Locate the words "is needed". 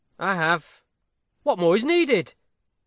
1.75-2.33